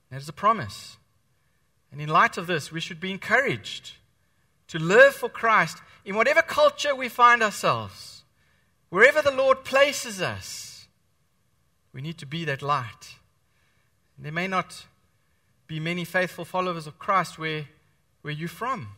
[0.09, 0.97] That is a promise.
[1.91, 3.93] And in light of this, we should be encouraged
[4.69, 8.23] to live for Christ in whatever culture we find ourselves,
[8.89, 10.87] wherever the Lord places us,
[11.93, 13.15] we need to be that light.
[14.17, 14.85] There may not
[15.67, 17.65] be many faithful followers of Christ where,
[18.21, 18.89] where you're from,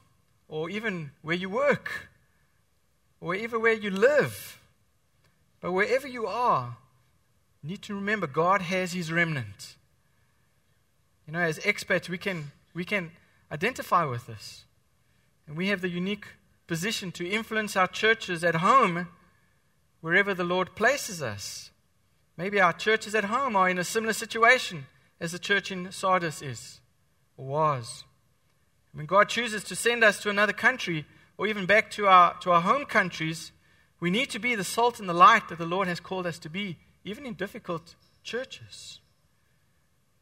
[0.54, 2.10] or even where you work,
[3.20, 4.62] or even where you live.
[5.60, 6.78] But wherever you are,
[7.64, 9.78] you need to remember God has His remnant.
[11.26, 13.10] You know, as expats, we can, we can
[13.52, 14.66] identify with this.
[15.48, 16.28] And we have the unique
[16.68, 19.08] position to influence our churches at home
[20.02, 21.72] wherever the Lord places us.
[22.38, 24.86] Maybe our churches at home are in a similar situation
[25.20, 26.80] as the church in Sardis is
[27.38, 28.04] or was.
[28.94, 31.06] When God chooses to send us to another country
[31.38, 33.52] or even back to our, to our home countries,
[34.00, 36.38] we need to be the salt and the light that the Lord has called us
[36.40, 39.00] to be, even in difficult churches.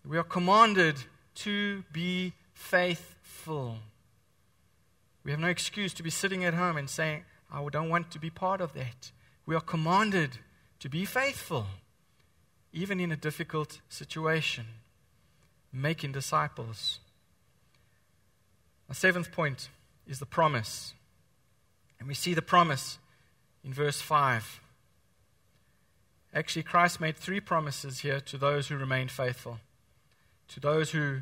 [0.08, 0.96] We are commanded
[1.36, 3.78] to be faithful.
[5.24, 8.20] We have no excuse to be sitting at home and saying, I don't want to
[8.20, 9.12] be part of that.
[9.46, 10.38] We are commanded
[10.80, 11.68] to be faithful,
[12.72, 14.66] even in a difficult situation,
[15.74, 17.00] making disciples.
[18.92, 19.70] A seventh point
[20.06, 20.94] is the promise.
[21.98, 22.98] And we see the promise
[23.64, 24.60] in verse 5.
[26.34, 29.60] Actually, Christ made three promises here to those who remained faithful,
[30.50, 31.22] to those who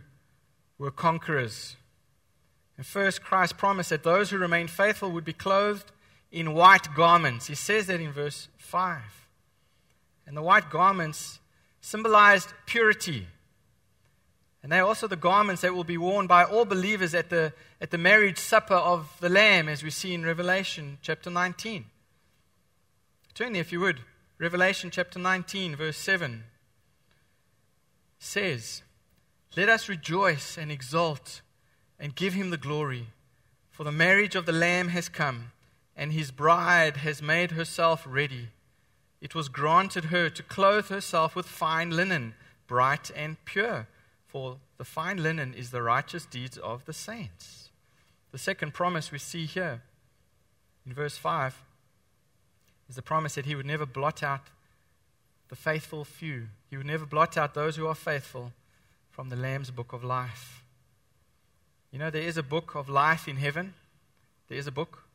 [0.80, 1.76] were conquerors.
[2.76, 5.92] And first, Christ promised that those who remained faithful would be clothed
[6.32, 7.46] in white garments.
[7.46, 9.00] He says that in verse 5.
[10.26, 11.40] And the white garments
[11.82, 13.28] symbolized purity.
[14.62, 17.54] And they are also the garments that will be worn by all believers at the,
[17.80, 21.86] at the marriage supper of the Lamb, as we see in Revelation chapter 19.
[23.34, 24.02] Turn there, if you would.
[24.38, 26.44] Revelation chapter 19, verse 7
[28.20, 28.84] says,
[29.56, 31.42] Let us rejoice and exult
[31.98, 33.08] and give him the glory.
[33.72, 35.52] For the marriage of the Lamb has come,
[35.96, 38.50] and his bride has made herself ready.
[39.22, 42.36] It was granted her to clothe herself with fine linen,
[42.68, 43.88] bright and pure,
[44.30, 47.70] for the fine linen is the righteous deeds of the saints.
[48.32, 49.82] The second promise we see here
[50.86, 51.64] in verse 5
[52.88, 54.42] is the promise that he would never blot out
[55.50, 56.48] the faithful few.
[56.70, 58.54] He would never blot out those who are faithful
[59.10, 60.64] from the Lamb's book of life.
[61.92, 63.74] You know, there is a book of life in heaven.
[64.48, 65.06] There is a book.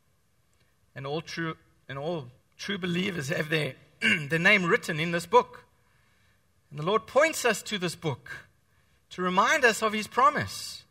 [0.96, 1.56] And all true,
[1.88, 2.26] and all
[2.58, 3.74] true believers have their,
[4.28, 5.64] their name written in this book.
[6.70, 8.30] And the Lord points us to this book
[9.10, 10.84] to remind us of His promise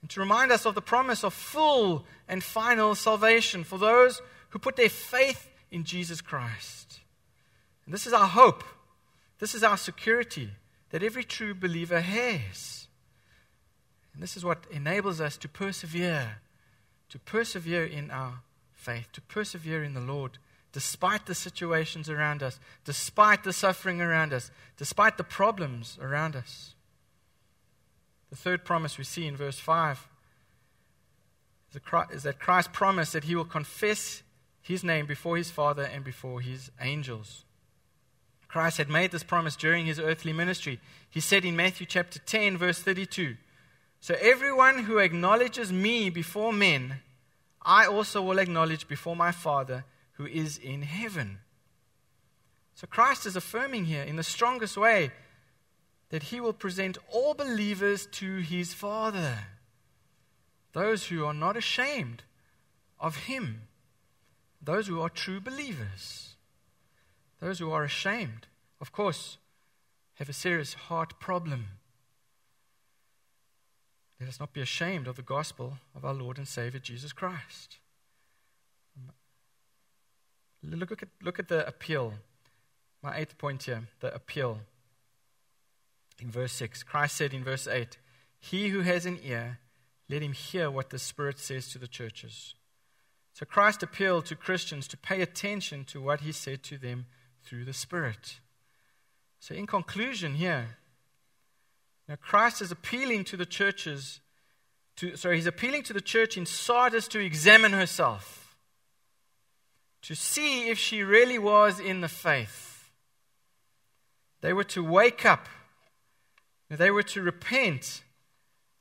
[0.00, 4.58] and to remind us of the promise of full and final salvation for those who
[4.58, 7.00] put their faith in Jesus Christ.
[7.84, 8.64] And this is our hope.
[9.38, 10.50] This is our security
[10.90, 12.88] that every true believer has.
[14.12, 16.38] And this is what enables us to persevere,
[17.10, 18.40] to persevere in our
[18.72, 20.38] faith, to persevere in the Lord,
[20.72, 26.74] despite the situations around us, despite the suffering around us, despite the problems around us.
[28.30, 30.08] The third promise we see in verse 5
[32.12, 34.22] is that Christ promised that he will confess
[34.62, 37.44] his name before his Father and before his angels.
[38.48, 40.80] Christ had made this promise during his earthly ministry.
[41.08, 43.36] He said in Matthew chapter 10, verse 32,
[44.00, 47.00] so everyone who acknowledges me before men,
[47.62, 51.38] I also will acknowledge before my Father who is in heaven.
[52.74, 55.10] So Christ is affirming here in the strongest way
[56.10, 59.38] that he will present all believers to his Father.
[60.72, 62.22] Those who are not ashamed
[62.98, 63.62] of him,
[64.62, 66.30] those who are true believers.
[67.40, 68.46] Those who are ashamed,
[68.80, 69.38] of course,
[70.14, 71.66] have a serious heart problem.
[74.20, 77.78] Let us not be ashamed of the gospel of our Lord and Savior Jesus Christ.
[80.62, 82.12] Look at, look at the appeal.
[83.02, 84.58] My eighth point here the appeal.
[86.20, 87.96] In verse 6, Christ said in verse 8,
[88.38, 89.58] He who has an ear,
[90.08, 92.54] let him hear what the Spirit says to the churches.
[93.32, 97.06] So Christ appealed to Christians to pay attention to what he said to them
[97.42, 98.40] through the Spirit.
[99.38, 100.76] So, in conclusion, here,
[102.10, 104.18] now, Christ is appealing to the churches,
[104.96, 108.56] to, sorry, he's appealing to the church in Sardis to examine herself,
[110.02, 112.90] to see if she really was in the faith.
[114.40, 115.46] They were to wake up,
[116.76, 118.02] they were to repent,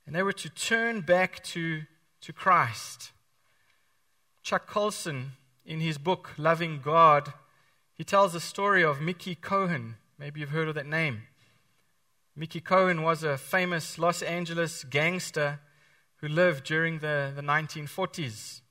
[0.06, 1.84] and they were to turn back to,
[2.22, 3.12] to Christ.
[4.44, 5.32] Chuck Colson,
[5.66, 7.34] in his book, Loving God,
[7.94, 9.96] he tells the story of Mickey Cohen.
[10.18, 11.24] Maybe you've heard of that name.
[12.36, 15.60] Mickey Cohen was a famous Los Angeles gangster
[16.18, 18.62] who lived during the, the 1940s.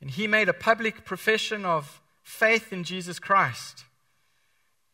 [0.00, 3.84] And he made a public profession of faith in Jesus Christ.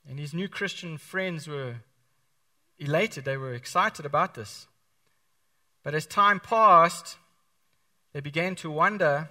[0.08, 1.76] And his new Christian friends were
[2.80, 4.66] elated, they were excited about this.
[5.84, 7.16] But as time passed,
[8.12, 9.28] they began to wonder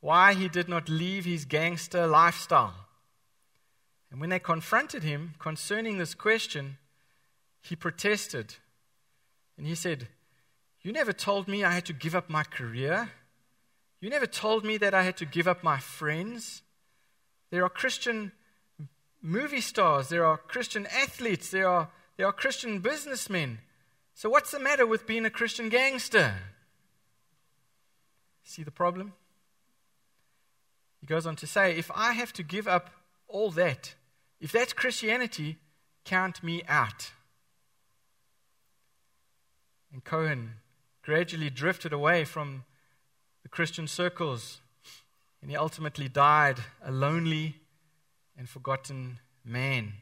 [0.00, 2.74] why he did not leave his gangster lifestyle.
[4.10, 6.76] And when they confronted him concerning this question,
[7.62, 8.56] he protested.
[9.56, 10.08] And he said,
[10.82, 13.10] You never told me I had to give up my career.
[14.00, 16.62] You never told me that I had to give up my friends.
[17.50, 18.32] There are Christian
[19.22, 21.88] movie stars, there are Christian athletes, there are,
[22.22, 23.58] there are Christian businessmen.
[24.14, 26.36] So, what's the matter with being a Christian gangster?
[28.44, 29.14] See the problem?
[31.00, 32.90] He goes on to say, If I have to give up
[33.26, 33.96] all that,
[34.40, 35.56] if that's Christianity,
[36.04, 37.10] count me out.
[39.92, 40.52] And Cohen
[41.02, 42.62] gradually drifted away from
[43.42, 44.60] the Christian circles,
[45.40, 47.56] and he ultimately died a lonely
[48.38, 49.94] and forgotten man.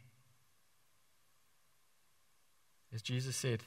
[2.92, 3.64] As Jesus said,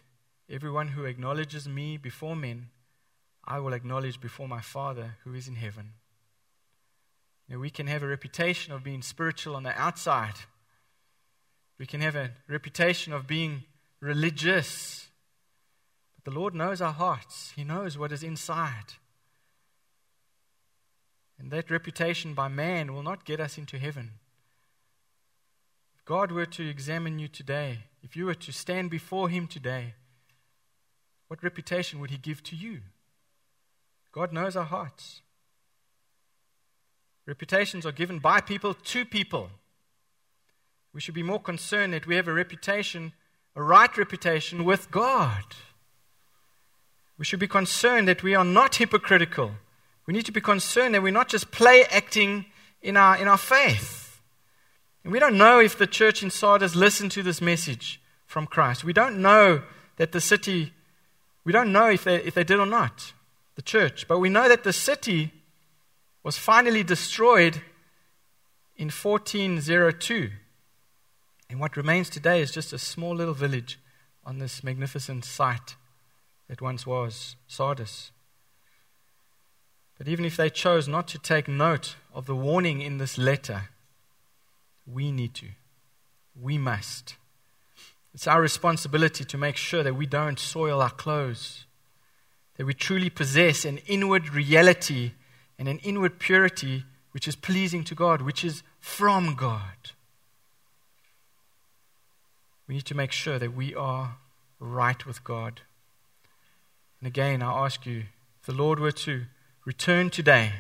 [0.50, 2.68] Everyone who acknowledges me before men,
[3.46, 5.94] I will acknowledge before my Father who is in heaven.
[7.48, 10.36] Now, we can have a reputation of being spiritual on the outside.
[11.78, 13.64] We can have a reputation of being
[14.00, 15.08] religious.
[16.16, 18.94] But the Lord knows our hearts, He knows what is inside.
[21.40, 24.12] And that reputation by man will not get us into heaven.
[26.06, 29.94] God were to examine you today, if you were to stand before Him today,
[31.30, 32.80] what reputation would He give to you?
[34.12, 35.22] God knows our hearts.
[37.26, 39.50] Reputations are given by people to people.
[40.94, 43.14] We should be more concerned that we have a reputation,
[43.56, 45.44] a right reputation with God.
[47.18, 49.52] We should be concerned that we are not hypocritical.
[50.06, 52.46] We need to be concerned that we're not just play acting
[52.82, 54.03] in our, in our faith.
[55.04, 58.84] And we don't know if the church in Sardis listened to this message from Christ.
[58.84, 59.64] We don't know
[59.98, 60.74] that the city,
[61.44, 63.14] we don't know if they, if they did or not,
[63.56, 64.08] the church.
[64.08, 65.32] But we know that the city
[66.24, 67.62] was finally destroyed
[68.78, 70.32] in 1402.
[71.50, 73.78] And what remains today is just a small little village
[74.26, 75.76] on this magnificent site
[76.48, 78.12] that once was Sardis.
[79.98, 83.70] But even if they chose not to take note of the warning in this letter,
[84.86, 85.48] we need to.
[86.40, 87.16] We must.
[88.14, 91.66] It's our responsibility to make sure that we don't soil our clothes,
[92.58, 95.14] that we truly possess an inward reality
[95.58, 99.92] and an inward purity which is pleasing to God, which is from God.
[102.68, 104.18] We need to make sure that we are
[104.60, 105.62] right with God.
[107.00, 108.04] And again, I ask you,
[108.40, 109.24] if the Lord were to
[109.66, 110.54] return today,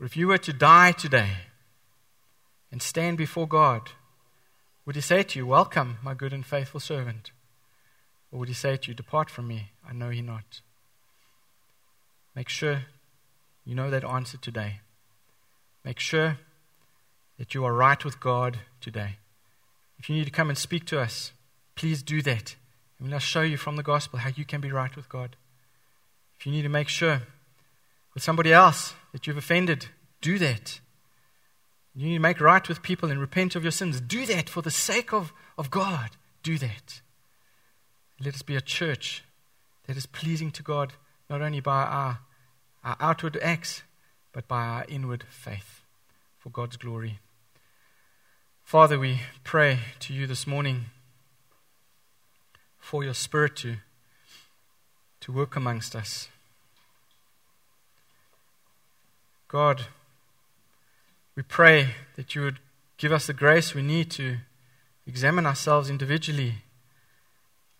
[0.00, 1.30] or if you were to die today
[2.74, 3.90] and stand before God,
[4.84, 7.30] would He say to you, Welcome, my good and faithful servant?
[8.32, 10.60] Or would He say to you, Depart from me, I know you not?
[12.34, 12.86] Make sure
[13.64, 14.80] you know that answer today.
[15.84, 16.38] Make sure
[17.38, 19.18] that you are right with God today.
[20.00, 21.30] If you need to come and speak to us,
[21.76, 22.56] please do that.
[22.98, 25.36] And we'll show you from the gospel how you can be right with God.
[26.40, 27.22] If you need to make sure
[28.14, 29.86] with somebody else that you've offended,
[30.20, 30.80] do that.
[31.94, 34.00] You need to make right with people and repent of your sins.
[34.00, 36.10] Do that for the sake of, of God.
[36.42, 37.00] Do that.
[38.20, 39.22] Let us be a church
[39.86, 40.94] that is pleasing to God,
[41.30, 42.18] not only by our,
[42.84, 43.82] our outward acts,
[44.32, 45.82] but by our inward faith
[46.38, 47.20] for God's glory.
[48.64, 50.86] Father, we pray to you this morning
[52.78, 53.76] for your Spirit to,
[55.20, 56.28] to work amongst us.
[59.46, 59.86] God,
[61.36, 62.58] we pray that you would
[62.96, 64.36] give us the grace we need to
[65.06, 66.54] examine ourselves individually.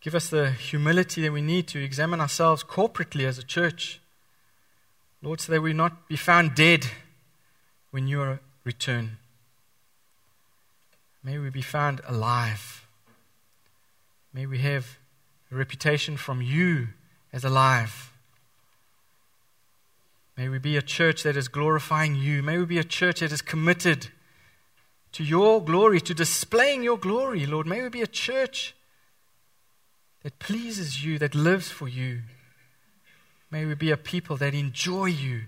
[0.00, 4.00] Give us the humility that we need to examine ourselves corporately as a church.
[5.22, 6.86] Lord, so that we not be found dead
[7.90, 9.18] when you return.
[11.22, 12.86] May we be found alive.
[14.34, 14.98] May we have
[15.50, 16.88] a reputation from you
[17.32, 18.12] as alive.
[20.36, 22.42] May we be a church that is glorifying you.
[22.42, 24.08] May we be a church that is committed
[25.12, 27.66] to your glory, to displaying your glory, Lord.
[27.66, 28.74] May we be a church
[30.22, 32.22] that pleases you, that lives for you.
[33.50, 35.42] May we be a people that enjoy you,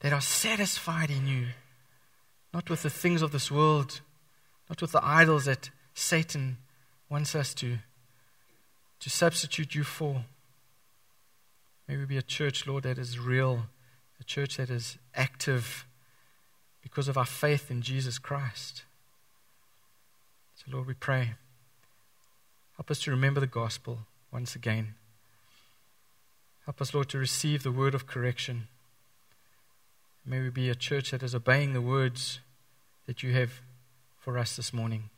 [0.00, 1.48] that are satisfied in you,
[2.54, 4.00] not with the things of this world
[4.70, 6.56] not with the idols that Satan
[7.10, 7.78] wants us to,
[9.00, 10.24] to substitute you for.
[11.88, 13.64] May we be a church, Lord, that is real,
[14.20, 15.86] a church that is active,
[16.82, 18.84] because of our faith in Jesus Christ.
[20.54, 21.34] So, Lord, we pray.
[22.76, 24.00] Help us to remember the gospel
[24.32, 24.94] once again.
[26.64, 28.68] Help us, Lord, to receive the word of correction.
[30.24, 32.40] May we be a church that is obeying the words
[33.06, 33.60] that you have
[34.18, 35.10] for us this morning.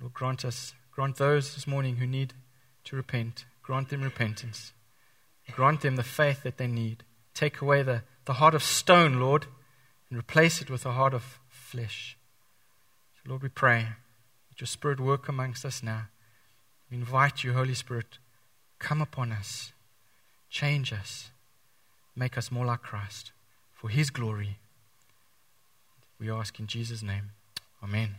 [0.00, 2.32] Lord, grant us, grant those this morning who need
[2.84, 4.72] to repent, grant them repentance.
[5.52, 7.02] Grant them the faith that they need.
[7.34, 9.46] Take away the, the heart of stone, Lord,
[10.08, 12.16] and replace it with a heart of flesh.
[13.14, 13.86] So, Lord, we pray
[14.48, 16.08] that your Spirit work amongst us now.
[16.90, 18.18] We invite you, Holy Spirit,
[18.78, 19.72] come upon us,
[20.48, 21.30] change us,
[22.16, 23.32] make us more like Christ
[23.72, 24.58] for his glory.
[26.18, 27.30] We ask in Jesus' name.
[27.82, 28.16] Amen.